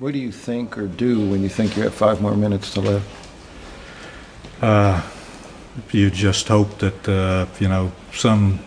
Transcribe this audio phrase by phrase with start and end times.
[0.00, 2.80] What do you think or do when you think you have five more minutes to
[2.80, 3.04] live?
[5.92, 8.58] You just hope that, uh, you know, some,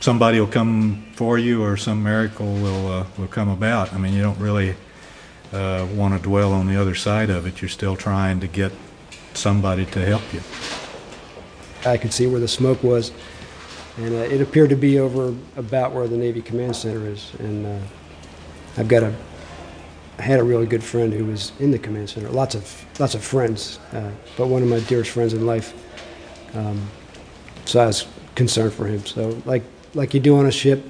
[0.00, 3.92] somebody will come for you or some miracle will, uh, will come about.
[3.92, 4.74] I mean, you don't really
[5.52, 7.62] uh, want to dwell on the other side of it.
[7.62, 8.72] You're still trying to get
[9.34, 10.40] somebody to help you.
[11.88, 13.12] I could see where the smoke was,
[13.96, 17.32] and uh, it appeared to be over about where the Navy Command Center is.
[17.38, 17.78] And uh,
[18.76, 19.14] I've got a,
[20.18, 22.28] I had a really good friend who was in the command center.
[22.30, 25.74] Lots of lots of friends, uh, but one of my dearest friends in life.
[26.54, 26.88] Um,
[27.66, 29.04] so I was concerned for him.
[29.04, 29.62] So like
[29.94, 30.84] like you do on a ship,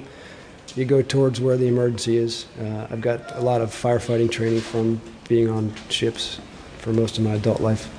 [0.75, 2.45] you go towards where the emergency is.
[2.59, 6.39] Uh, I've got a lot of firefighting training from being on ships
[6.77, 7.89] for most of my adult life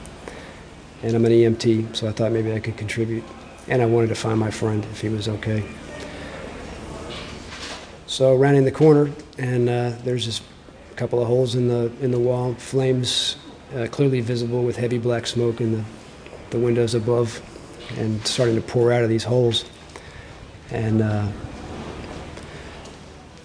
[1.03, 3.25] and I'm an EMT, so I thought maybe I could contribute.
[3.69, 5.65] And I wanted to find my friend if he was okay.
[8.07, 10.43] So ran in the corner, and uh, there's a
[10.99, 13.37] couple of holes in the in the wall, flames
[13.75, 15.85] uh, clearly visible with heavy black smoke in the
[16.51, 17.41] the windows above,
[17.97, 19.65] and starting to pour out of these holes.
[20.71, 21.29] And uh,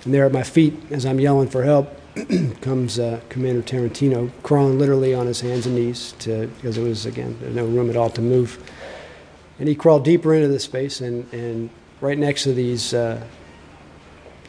[0.04, 1.96] and there at my feet, as I'm yelling for help,
[2.62, 7.06] comes uh, Commander Tarantino, crawling literally on his hands and knees to because it was
[7.06, 8.58] again no room at all to move,
[9.60, 11.70] and he crawled deeper into the space and and
[12.02, 13.24] right next to these uh,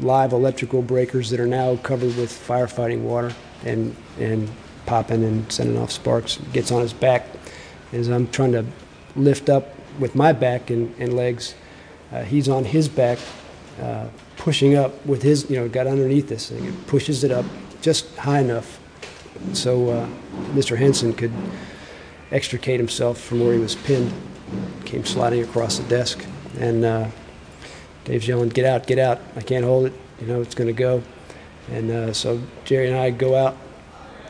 [0.01, 3.33] live electrical breakers that are now covered with firefighting water
[3.65, 4.51] and and
[4.87, 6.39] popping and sending off sparks.
[6.53, 7.27] Gets on his back
[7.93, 8.65] as I'm trying to
[9.17, 11.55] lift up with my back and, and legs.
[12.13, 13.19] Uh, he's on his back.
[13.81, 17.45] Uh, pushing up with his, you know, got underneath this thing and pushes it up
[17.81, 18.79] just high enough
[19.53, 20.09] so uh,
[20.53, 20.77] Mr.
[20.77, 21.33] Henson could
[22.31, 24.13] extricate himself from where he was pinned.
[24.85, 26.25] Came sliding across the desk,
[26.59, 27.09] and uh,
[28.05, 28.87] Dave's yelling, "Get out!
[28.87, 29.21] Get out!
[29.37, 29.93] I can't hold it.
[30.21, 31.03] You know it's going to go."
[31.71, 33.57] And uh, so Jerry and I go out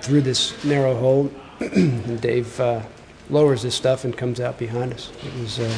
[0.00, 2.82] through this narrow hole, and Dave uh,
[3.30, 5.10] lowers his stuff and comes out behind us.
[5.24, 5.68] It was a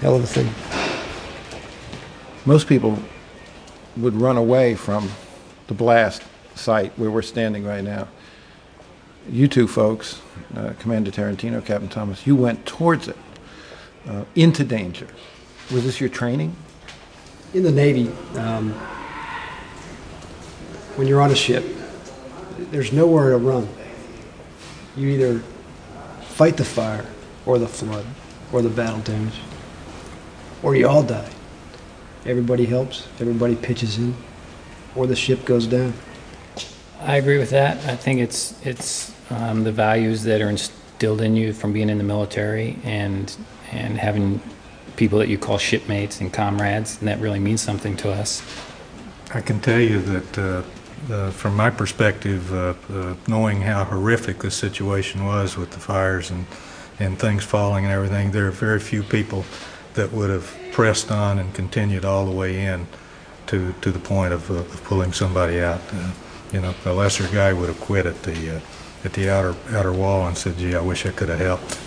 [0.00, 0.48] hell of a thing.
[2.44, 2.98] Most people
[3.96, 5.10] would run away from
[5.66, 6.22] the blast
[6.54, 8.08] site where we're standing right now.
[9.30, 10.20] You two folks,
[10.56, 13.16] uh, Commander Tarantino, Captain Thomas, you went towards it,
[14.08, 15.08] uh, into danger.
[15.70, 16.56] Was this your training?
[17.54, 18.72] In the Navy, um,
[20.96, 21.64] when you're on a ship,
[22.70, 23.66] there's nowhere to run.
[24.96, 25.38] You either
[26.20, 27.06] fight the fire,
[27.46, 28.04] or the flood,
[28.52, 29.40] or the battle damage,
[30.62, 31.30] or you all die.
[32.26, 34.14] Everybody helps, everybody pitches in,
[34.94, 35.94] or the ship goes down.
[37.00, 37.78] I agree with that.
[37.86, 41.96] I think it's it's um, the values that are instilled in you from being in
[41.96, 43.34] the military and
[43.72, 44.42] and having
[44.98, 48.42] people that you call shipmates and comrades, and that really means something to us.
[49.32, 50.62] I can tell you that uh,
[51.12, 56.30] uh, from my perspective, uh, uh, knowing how horrific the situation was with the fires
[56.30, 56.46] and,
[56.98, 59.44] and things falling and everything, there are very few people
[59.94, 62.86] that would have pressed on and continued all the way in
[63.46, 65.80] to, to the point of, uh, of pulling somebody out.
[65.92, 66.10] Uh,
[66.52, 68.60] you know, a lesser guy would have quit at the,
[69.04, 71.78] at the outer, outer wall and said, gee, I wish I could have helped.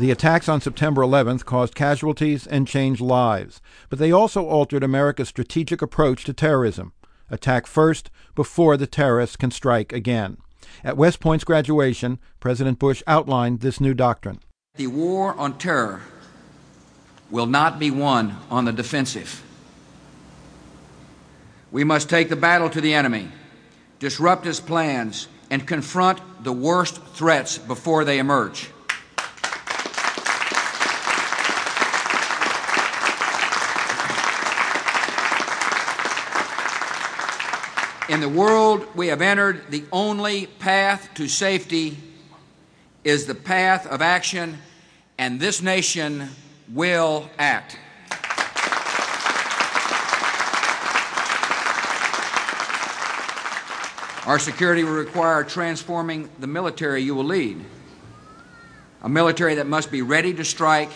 [0.00, 5.28] The attacks on September 11th caused casualties and changed lives, but they also altered America's
[5.28, 6.94] strategic approach to terrorism.
[7.28, 10.38] Attack first before the terrorists can strike again.
[10.82, 14.40] At West Point's graduation, President Bush outlined this new doctrine.
[14.76, 16.00] The war on terror
[17.30, 19.44] will not be won on the defensive.
[21.70, 23.28] We must take the battle to the enemy,
[23.98, 28.70] disrupt his plans, and confront the worst threats before they emerge.
[38.10, 41.96] In the world we have entered, the only path to safety
[43.04, 44.58] is the path of action,
[45.16, 46.28] and this nation
[46.72, 47.78] will act.
[54.26, 57.64] Our security will require transforming the military you will lead.
[59.04, 60.90] A military that must be ready to strike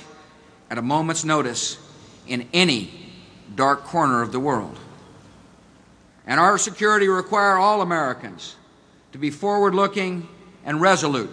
[0.69, 1.79] at a moment's notice
[2.27, 2.91] in any
[3.55, 4.81] dark corner of the world.
[6.27, 8.57] And our security require all Americans
[9.13, 10.29] to be forward looking
[10.65, 11.31] and resolute,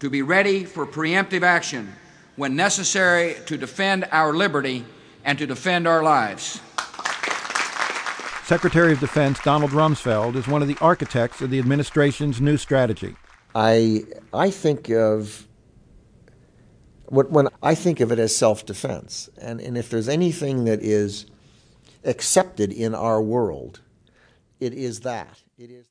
[0.00, 1.92] to be ready for preemptive action
[2.36, 4.84] when necessary to defend our liberty
[5.24, 6.60] and to defend our lives.
[8.44, 13.14] Secretary of Defense Donald Rumsfeld is one of the architects of the administration's new strategy.
[13.54, 14.04] I
[14.34, 15.46] I think of
[17.06, 21.26] when I think of it as self-defense, and and if there's anything that is
[22.04, 23.80] accepted in our world,
[24.62, 25.80] it is that it is.